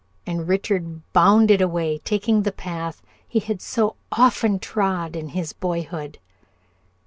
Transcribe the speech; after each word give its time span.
and 0.25 0.47
Richard 0.47 1.01
bounded 1.13 1.61
away, 1.61 1.99
taking 1.99 2.41
the 2.41 2.51
path 2.51 3.03
he 3.27 3.37
had 3.37 3.61
so 3.61 3.95
often 4.11 4.57
trod 4.57 5.15
in 5.15 5.29
his 5.29 5.53
boyhood. 5.53 6.17